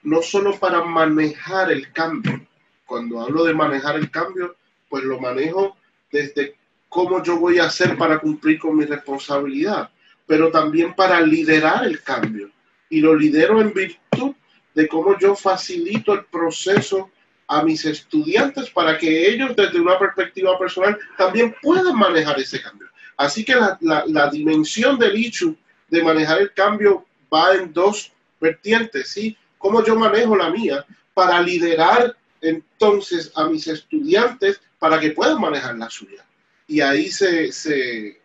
[0.03, 2.45] no solo para manejar el cambio.
[2.85, 4.55] Cuando hablo de manejar el cambio,
[4.89, 5.77] pues lo manejo
[6.11, 6.55] desde
[6.87, 9.91] cómo yo voy a hacer para cumplir con mi responsabilidad,
[10.25, 12.49] pero también para liderar el cambio.
[12.89, 14.33] Y lo lidero en virtud
[14.73, 17.11] de cómo yo facilito el proceso
[17.49, 22.87] a mis estudiantes para que ellos desde una perspectiva personal también puedan manejar ese cambio.
[23.17, 25.55] Así que la, dimensión del hecho
[25.89, 29.35] de manejar el cambio va en dos vertientes, ¿sí?
[29.57, 35.75] Cómo yo manejo la mía para liderar entonces a mis estudiantes para que puedan manejar
[35.75, 36.23] la suya
[36.69, 38.21] y ahí se, se,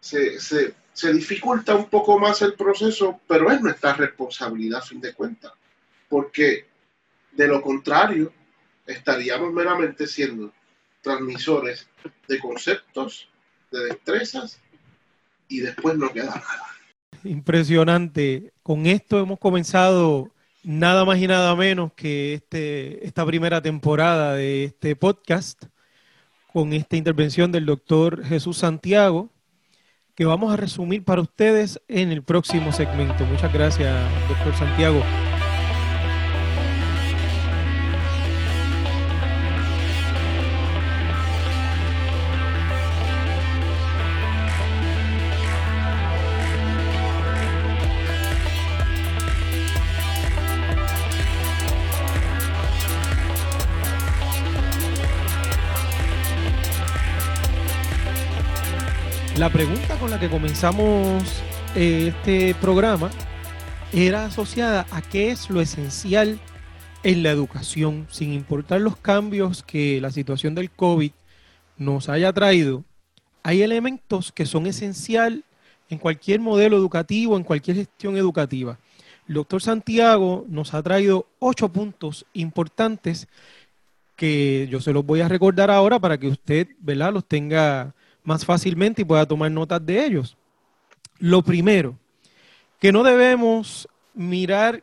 [0.00, 5.52] se, dificulta un poco más el proceso, pero es nuestra responsabilidad a fin de cuentas,
[6.10, 6.66] porque
[7.32, 8.30] de lo contrario
[8.92, 10.52] estaríamos meramente siendo
[11.02, 11.88] transmisores
[12.28, 13.28] de conceptos,
[13.70, 14.60] de destrezas,
[15.48, 16.66] y después no queda nada.
[17.24, 18.52] Impresionante.
[18.62, 20.30] Con esto hemos comenzado
[20.62, 25.64] nada más y nada menos que este, esta primera temporada de este podcast
[26.52, 29.30] con esta intervención del doctor Jesús Santiago,
[30.14, 33.24] que vamos a resumir para ustedes en el próximo segmento.
[33.24, 33.96] Muchas gracias,
[34.28, 35.02] doctor Santiago.
[59.40, 61.24] La pregunta con la que comenzamos
[61.74, 63.08] eh, este programa
[63.90, 66.38] era asociada a qué es lo esencial
[67.04, 71.12] en la educación, sin importar los cambios que la situación del COVID
[71.78, 72.84] nos haya traído.
[73.42, 75.42] Hay elementos que son esencial
[75.88, 78.78] en cualquier modelo educativo, en cualquier gestión educativa.
[79.26, 83.26] El doctor Santiago nos ha traído ocho puntos importantes
[84.16, 87.14] que yo se los voy a recordar ahora para que usted ¿verdad?
[87.14, 90.36] los tenga más fácilmente y pueda tomar notas de ellos.
[91.18, 91.98] Lo primero,
[92.78, 94.82] que no debemos mirar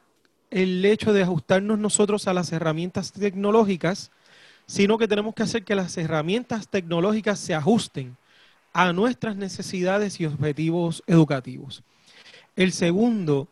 [0.49, 4.11] el hecho de ajustarnos nosotros a las herramientas tecnológicas,
[4.65, 8.17] sino que tenemos que hacer que las herramientas tecnológicas se ajusten
[8.73, 11.83] a nuestras necesidades y objetivos educativos.
[12.55, 13.47] El segundo,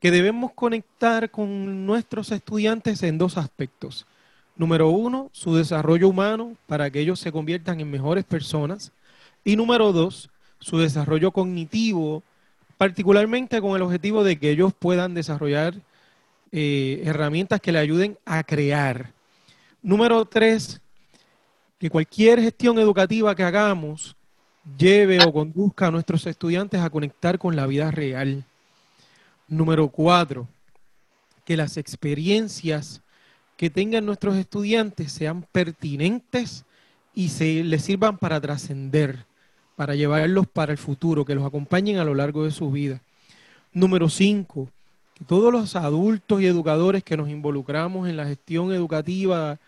[0.00, 4.06] que debemos conectar con nuestros estudiantes en dos aspectos.
[4.56, 8.92] Número uno, su desarrollo humano para que ellos se conviertan en mejores personas.
[9.44, 12.22] Y número dos, su desarrollo cognitivo,
[12.76, 15.74] particularmente con el objetivo de que ellos puedan desarrollar
[16.52, 19.12] eh, herramientas que le ayuden a crear.
[19.82, 20.80] Número tres,
[21.78, 24.16] que cualquier gestión educativa que hagamos
[24.76, 28.44] lleve o conduzca a nuestros estudiantes a conectar con la vida real.
[29.48, 30.46] Número cuatro,
[31.44, 33.02] que las experiencias
[33.56, 36.64] que tengan nuestros estudiantes sean pertinentes
[37.14, 39.26] y se les sirvan para trascender,
[39.80, 43.00] para llevarlos para el futuro, que los acompañen a lo largo de su vida.
[43.72, 44.68] Número cinco,
[45.14, 49.58] que todos los adultos y educadores que nos involucramos en la gestión educativa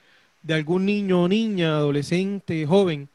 [0.42, 3.09] de algún niño o niña, adolescente, joven,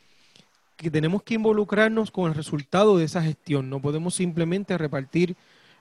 [0.76, 3.70] que tenemos que involucrarnos con el resultado de esa gestión.
[3.70, 5.36] No podemos simplemente repartir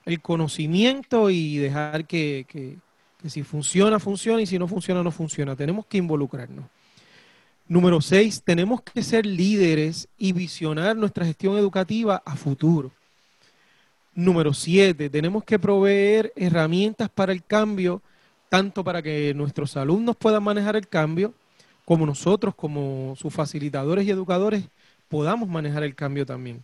[0.05, 2.77] el conocimiento y dejar que, que,
[3.27, 5.55] si funciona, funciona y si no funciona, no funciona.
[5.55, 6.65] Tenemos que involucrarnos.
[7.69, 12.91] Número seis, tenemos que ser líderes y visionar nuestra gestión educativa a futuro.
[14.15, 18.01] Número siete, tenemos que proveer herramientas para el cambio,
[18.47, 21.33] tanto para que nuestros alumnos puedan manejar el cambio,
[21.83, 24.63] como nosotros, como sus facilitadores y educadores,
[25.09, 26.63] podamos manejar el cambio también.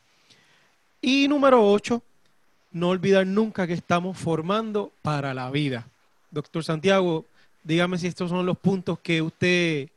[1.01, 2.01] Y número ocho,
[2.71, 5.85] no olvidar nunca que estamos formando para la vida.
[6.31, 7.25] Doctor Santiago,
[7.61, 9.89] dígame si estos son los puntos que usted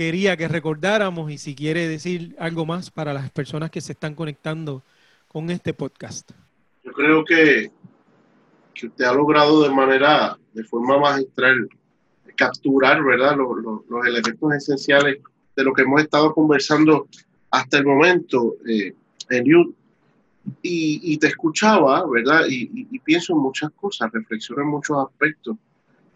[0.00, 4.14] quería que recordáramos y si quiere decir algo más para las personas que se están
[4.14, 4.82] conectando
[5.28, 6.30] con este podcast.
[6.82, 7.70] Yo creo que,
[8.72, 11.68] que usted ha logrado de manera, de forma magistral,
[12.34, 15.18] capturar, ¿verdad?, los, los, elementos esenciales
[15.54, 17.06] de lo que hemos estado conversando
[17.50, 18.94] hasta el momento, eh,
[19.28, 19.74] Eliud.
[20.62, 22.46] Y, y, te escuchaba, ¿verdad?
[22.48, 25.58] Y, y, pienso en muchas cosas, reflexiono en muchos aspectos.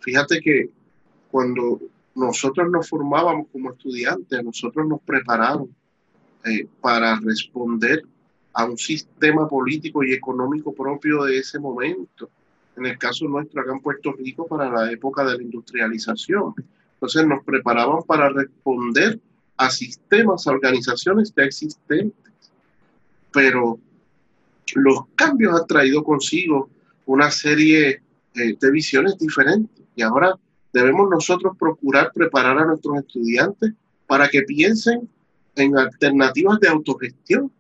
[0.00, 0.70] Fíjate que
[1.30, 1.78] cuando
[2.14, 5.74] nosotros nos formábamos como estudiantes, nosotros nos prepararon
[6.44, 8.02] eh, para responder
[8.52, 12.30] a un sistema político y económico propio de ese momento.
[12.76, 16.54] En el caso nuestro acá en Puerto Rico para la época de la industrialización.
[16.94, 19.20] Entonces nos preparaban para responder
[19.56, 22.52] a sistemas, a organizaciones ya existentes.
[23.32, 23.78] Pero
[24.74, 26.68] los cambios han traído consigo
[27.06, 28.02] una serie
[28.34, 29.84] eh, de visiones diferentes.
[29.96, 30.38] Y ahora
[30.74, 33.72] debemos nosotros procurar preparar a nuestros estudiantes
[34.08, 35.08] para que piensen
[35.54, 37.50] en alternativas de autogestión,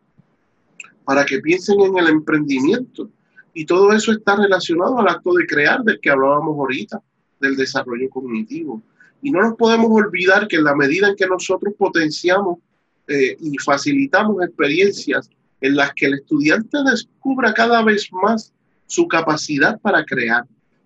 [1.04, 3.08] para que piensen en el emprendimiento.
[3.54, 7.00] Y todo eso está relacionado al acto de crear del que hablábamos ahorita,
[7.40, 8.82] del desarrollo cognitivo.
[9.22, 12.58] Y no nos podemos olvidar que en la medida en que nosotros potenciamos
[13.06, 18.52] eh, y facilitamos experiencias en las que el estudiante descubra cada vez más
[18.86, 20.44] su capacidad para crear,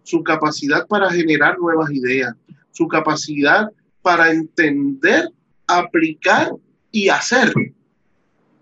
[0.09, 2.35] su capacidad para generar nuevas ideas,
[2.71, 3.68] su capacidad
[4.01, 5.29] para entender,
[5.66, 6.53] aplicar
[6.90, 7.53] y hacer.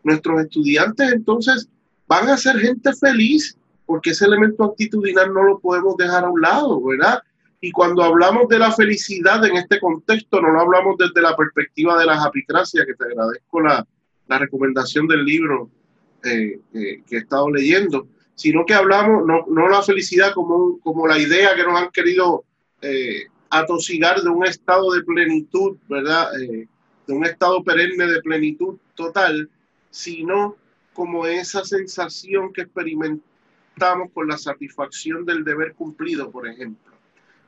[0.03, 1.69] Nuestros estudiantes entonces
[2.09, 3.57] van a ser gente feliz
[3.87, 7.23] porque ese elemento actitudinal no lo podemos dejar a un lado, ¿verdad?
[7.61, 11.97] Y cuando hablamos de la felicidad en este contexto, no lo hablamos desde la perspectiva
[11.97, 13.87] de la apicracia, que te agradezco la,
[14.27, 15.71] la recomendación del libro
[16.25, 21.07] eh, eh, que he estado leyendo, sino que hablamos, no, no la felicidad como, como
[21.07, 22.45] la idea que nos han querido
[22.83, 26.29] eh, atosigar de un estado de plenitud, ¿verdad?
[26.41, 26.69] Eh,
[27.07, 29.49] de un estado perenne de plenitud total,
[29.91, 30.57] sino
[30.93, 36.93] como esa sensación que experimentamos con la satisfacción del deber cumplido, por ejemplo,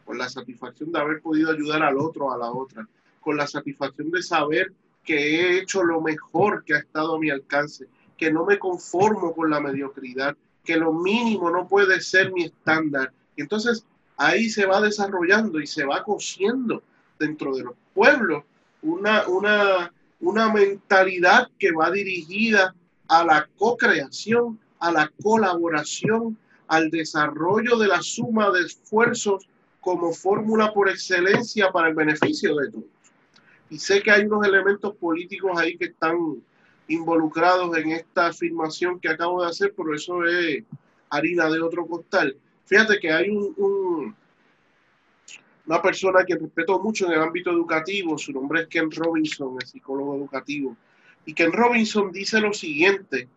[0.06, 2.88] con la satisfacción de haber podido ayudar al otro, a la otra,
[3.20, 4.72] con la satisfacción de saber
[5.04, 9.34] que he hecho lo mejor que ha estado a mi alcance, que no me conformo
[9.34, 10.36] con la mediocridad,
[10.68, 13.10] que lo mínimo no puede ser mi estándar.
[13.38, 13.86] entonces
[14.18, 16.82] ahí se va desarrollando y se va cociendo
[17.18, 18.44] dentro de los pueblos
[18.82, 22.74] una, una, una mentalidad que va dirigida
[23.08, 29.48] a la co-creación, a la colaboración, al desarrollo de la suma de esfuerzos
[29.80, 32.84] como fórmula por excelencia para el beneficio de todos.
[33.70, 36.42] Y sé que hay unos elementos políticos ahí que están
[36.88, 40.64] involucrados en esta afirmación que acabo de hacer, pero eso es
[41.10, 42.36] harina de otro costal.
[42.64, 44.14] Fíjate que hay un,
[45.66, 49.66] una persona que respeto mucho en el ámbito educativo, su nombre es Ken Robinson, el
[49.66, 50.76] psicólogo educativo,
[51.26, 53.28] y Ken Robinson dice lo siguiente,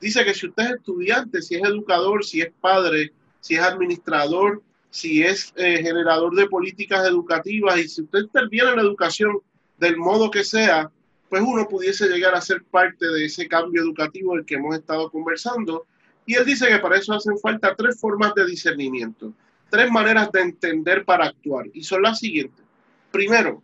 [0.00, 4.62] dice que si usted es estudiante, si es educador, si es padre, si es administrador,
[4.90, 9.40] si es eh, generador de políticas educativas y si usted interviene en la educación
[9.78, 10.90] del modo que sea,
[11.28, 15.10] pues uno pudiese llegar a ser parte de ese cambio educativo del que hemos estado
[15.10, 15.86] conversando.
[16.26, 19.32] Y él dice que para eso hacen falta tres formas de discernimiento,
[19.70, 21.66] tres maneras de entender para actuar.
[21.72, 22.64] Y son las siguientes.
[23.10, 23.62] Primero,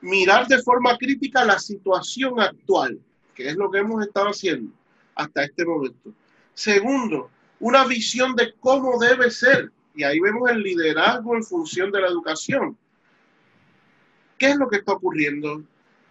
[0.00, 2.98] mirar de forma crítica la situación actual,
[3.34, 4.72] que es lo que hemos estado haciendo
[5.14, 6.12] hasta este momento.
[6.54, 7.30] Segundo,
[7.60, 9.70] una visión de cómo debe ser.
[9.94, 12.76] Y ahí vemos el liderazgo en función de la educación.
[14.38, 15.62] ¿Qué es lo que está ocurriendo?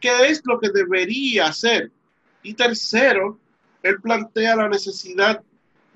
[0.01, 1.91] ¿Qué es lo que debería hacer?
[2.43, 3.39] Y tercero,
[3.83, 5.41] él plantea la necesidad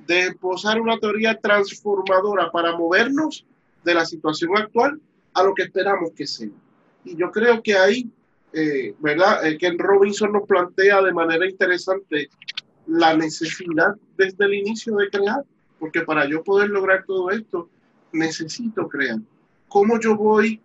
[0.06, 3.46] de posar una teoría transformadora para movernos
[3.84, 5.02] de la situación actual
[5.34, 6.50] a lo que esperamos que sea.
[7.04, 8.10] Y yo creo que ahí,
[8.54, 9.46] eh, ¿verdad?
[9.46, 12.30] Eh, Robinson nos plantea de manera interesante
[12.88, 15.44] la necesidad desde el inicio de crear,
[15.80, 17.70] porque para yo poder lograr todo esto,
[18.12, 19.18] necesito crear.
[19.68, 20.62] ¿Cómo yo voy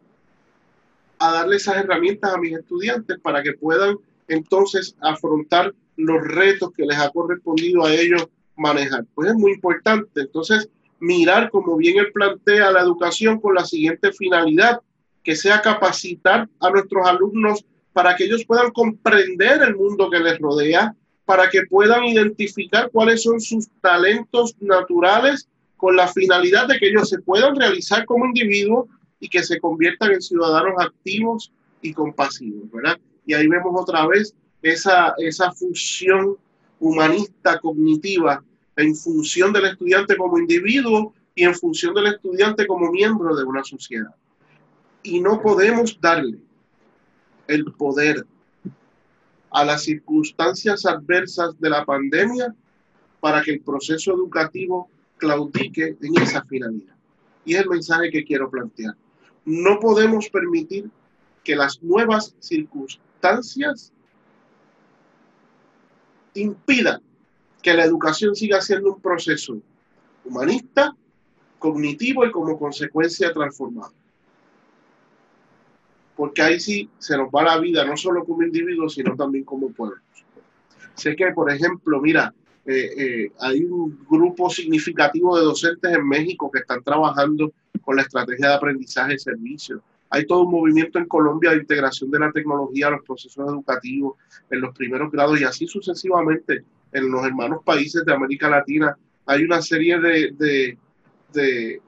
[1.20, 3.96] a darle esas herramientas a mis estudiantes para que puedan
[4.26, 9.04] entonces afrontar los retos que les ha correspondido a ellos manejar?
[9.14, 10.22] Pues es muy importante.
[10.22, 10.68] Entonces,
[10.98, 14.80] mirar, como bien él plantea, la educación con la siguiente finalidad,
[15.22, 20.38] que sea capacitar a nuestros alumnos para que ellos puedan comprender el mundo que les
[20.38, 20.94] rodea,
[21.26, 27.10] para que puedan identificar cuáles son sus talentos naturales con la finalidad de que ellos
[27.10, 28.86] se puedan realizar como individuos
[29.20, 31.52] y que se conviertan en ciudadanos activos
[31.82, 32.98] y compasivos, ¿verdad?
[33.26, 36.36] Y ahí vemos otra vez esa, esa función
[36.80, 38.42] humanista cognitiva
[38.76, 43.62] en función del estudiante como individuo y en función del estudiante como miembro de una
[43.62, 44.14] sociedad.
[45.02, 46.38] Y no podemos darle
[47.46, 48.26] el poder
[49.50, 52.54] a las circunstancias adversas de la pandemia
[53.20, 56.94] para que el proceso educativo claudique en esa finalidad.
[57.44, 58.94] Y es el mensaje que quiero plantear.
[59.44, 60.90] No podemos permitir
[61.42, 63.92] que las nuevas circunstancias
[66.34, 67.00] impidan
[67.62, 69.58] que la educación siga siendo un proceso
[70.24, 70.96] humanista,
[71.58, 73.92] cognitivo y como consecuencia transformado
[76.20, 79.70] porque ahí sí se nos va la vida, no solo como individuos, sino también como
[79.70, 80.02] pueblos.
[80.92, 82.34] Sé que, por ejemplo, mira,
[82.66, 87.50] eh, eh, hay un grupo significativo de docentes en México que están trabajando
[87.90, 89.82] con la estrategia de aprendizaje y servicio.
[90.10, 94.14] Hay todo un movimiento en Colombia de integración de la tecnología a los procesos educativos
[94.48, 96.62] en los primeros grados y así sucesivamente
[96.92, 98.96] en los hermanos países de América Latina.
[99.26, 100.78] Hay una serie de,
[101.32, 101.80] de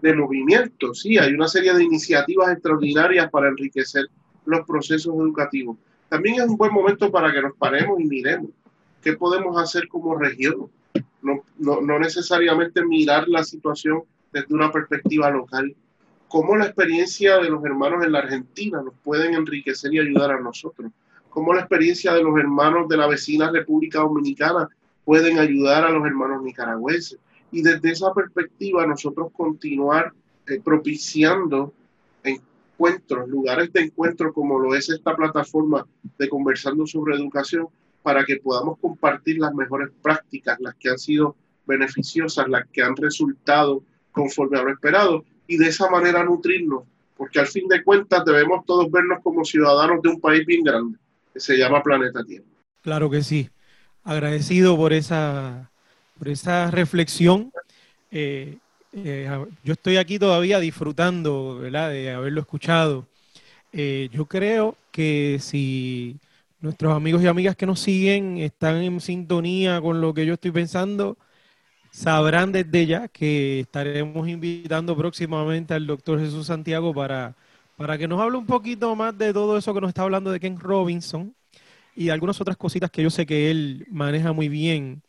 [0.00, 4.06] de movimiento, sí, hay una serie de iniciativas extraordinarias para enriquecer
[4.46, 5.76] los procesos educativos.
[6.08, 8.50] También es un buen momento para que nos paremos y miremos
[9.02, 10.70] qué podemos hacer como región.
[11.20, 14.02] No, no, necesariamente mirar la situación
[14.34, 15.74] desde una perspectiva local.
[16.28, 20.40] Cómo la experiencia de los hermanos en la Argentina nos pueden enriquecer y ayudar a
[20.40, 20.90] nosotros.
[21.30, 24.68] Cómo la experiencia de los hermanos de la vecina República Dominicana
[25.04, 27.18] pueden ayudar a los hermanos nicaragüenses
[27.52, 30.12] y desde esa perspectiva nosotros continuar
[30.48, 31.72] eh, propiciando
[32.24, 35.86] encuentros, lugares de encuentro como lo es esta plataforma
[36.18, 37.68] de conversando sobre educación
[38.02, 42.96] para que podamos compartir las mejores prácticas, las que han sido beneficiosas, las que han
[42.96, 46.84] resultado conforme a lo esperado y de esa manera nutrirnos,
[47.16, 50.96] porque al fin de cuentas debemos todos vernos como ciudadanos de un país bien grande
[51.32, 52.46] que se llama Planeta Tierra.
[52.80, 53.50] Claro que sí.
[54.04, 55.70] Agradecido por esa
[56.18, 57.52] por esa reflexión.
[58.10, 58.58] Eh,
[58.92, 59.28] eh,
[59.64, 63.06] yo estoy aquí todavía disfrutando de haberlo escuchado.
[63.72, 66.16] Eh, yo creo que si
[66.60, 70.52] nuestros amigos y amigas que nos siguen están en sintonía con lo que yo estoy
[70.52, 71.18] pensando,
[71.94, 77.36] sabrán desde ya que estaremos invitando próximamente al doctor Jesús Santiago para,
[77.76, 80.40] para que nos hable un poquito más de todo eso que nos está hablando de
[80.40, 81.34] Ken Robinson
[81.94, 85.02] y algunas otras cositas que yo sé que él maneja muy bien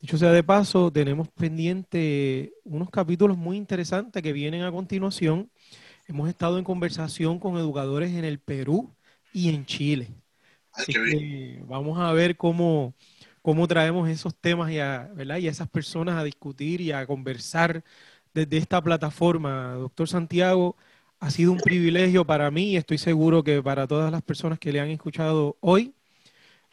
[0.00, 5.50] Dicho sea de paso, tenemos pendiente unos capítulos muy interesantes que vienen a continuación.
[6.06, 8.94] Hemos estado en conversación con educadores en el Perú
[9.32, 10.10] y en Chile.
[10.70, 12.94] Así que vamos a ver cómo,
[13.46, 15.36] cómo traemos esos temas y a, ¿verdad?
[15.36, 17.84] y a esas personas a discutir y a conversar
[18.34, 19.74] desde esta plataforma.
[19.74, 20.74] Doctor Santiago,
[21.20, 24.72] ha sido un privilegio para mí y estoy seguro que para todas las personas que
[24.72, 25.92] le han escuchado hoy.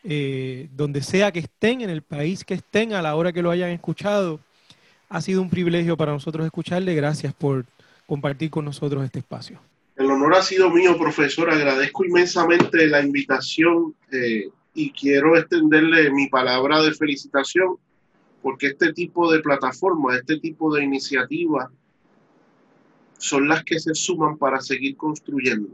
[0.04, 3.52] Eh, donde sea que estén, en el país que estén, a la hora que lo
[3.52, 4.40] hayan escuchado.
[5.10, 6.96] Ha sido un privilegio para nosotros escucharle.
[6.96, 7.66] Gracias por
[8.08, 9.60] compartir con nosotros este espacio.
[9.96, 11.52] El honor ha sido mío, profesor.
[11.52, 17.78] Agradezco inmensamente la invitación eh, y quiero extenderle mi palabra de felicitación
[18.42, 21.70] porque este tipo de plataformas, este tipo de iniciativas
[23.18, 25.70] son las que se suman para seguir construyendo.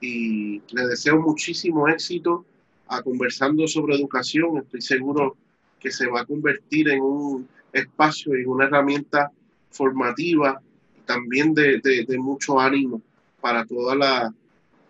[0.00, 2.44] Y le deseo muchísimo éxito
[2.86, 5.36] a conversando sobre educación, estoy seguro
[5.80, 9.32] que se va a convertir en un espacio y una herramienta
[9.70, 10.60] formativa
[11.06, 13.02] también de, de, mucho ánimo
[13.40, 14.34] para toda la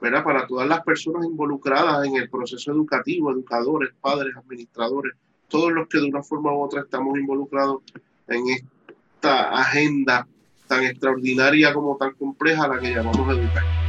[0.00, 0.24] ¿verdad?
[0.24, 5.14] para todas las personas involucradas en el proceso educativo, educadores, padres, administradores,
[5.48, 7.82] todos los que de una forma u otra estamos involucrados
[8.28, 10.26] en esta agenda
[10.66, 13.87] tan extraordinaria como tan compleja la que llamamos educación.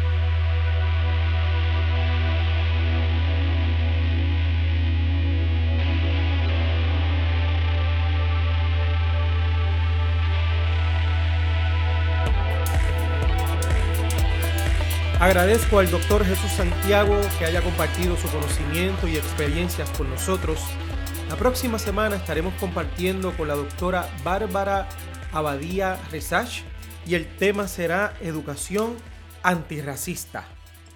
[15.19, 20.61] Agradezco al doctor Jesús Santiago que haya compartido su conocimiento y experiencias con nosotros.
[21.27, 24.87] La próxima semana estaremos compartiendo con la doctora Bárbara
[25.33, 26.61] Abadía Resach
[27.05, 28.95] y el tema será educación
[29.43, 30.45] antirracista.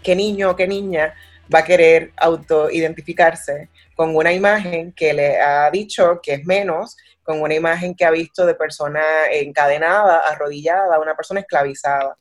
[0.01, 1.13] ¿Qué niño o qué niña
[1.53, 7.41] va a querer autoidentificarse con una imagen que le ha dicho que es menos, con
[7.41, 9.01] una imagen que ha visto de persona
[9.33, 12.17] encadenada, arrodillada, una persona esclavizada?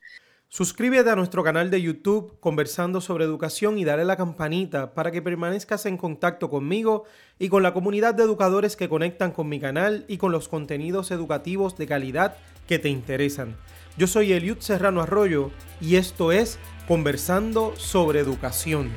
[0.55, 5.23] Suscríbete a nuestro canal de YouTube Conversando sobre Educación y dale la campanita para que
[5.23, 7.05] permanezcas en contacto conmigo
[7.39, 11.11] y con la comunidad de educadores que conectan con mi canal y con los contenidos
[11.11, 12.37] educativos de calidad
[12.69, 13.57] que te interesan.
[13.97, 15.51] Yo soy Eliud Serrano Arroyo
[15.81, 18.91] y esto es Conversando sobre Educación.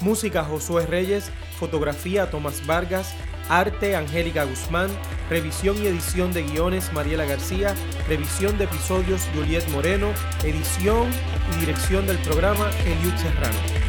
[0.00, 3.14] Música Josué Reyes, fotografía Tomás Vargas,
[3.48, 4.90] arte Angélica Guzmán,
[5.28, 7.74] revisión y edición de guiones Mariela García,
[8.08, 10.12] revisión de episodios Juliet Moreno,
[10.44, 11.10] edición
[11.52, 13.87] y dirección del programa Eliud Serrano.